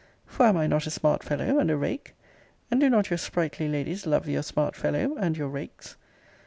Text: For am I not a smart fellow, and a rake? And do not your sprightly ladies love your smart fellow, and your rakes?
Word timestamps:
For 0.25 0.47
am 0.47 0.57
I 0.57 0.65
not 0.65 0.87
a 0.87 0.89
smart 0.89 1.21
fellow, 1.23 1.59
and 1.59 1.69
a 1.69 1.77
rake? 1.77 2.15
And 2.71 2.79
do 2.79 2.89
not 2.89 3.11
your 3.11 3.19
sprightly 3.19 3.67
ladies 3.67 4.07
love 4.07 4.27
your 4.27 4.41
smart 4.41 4.75
fellow, 4.75 5.15
and 5.19 5.37
your 5.37 5.47
rakes? 5.47 5.95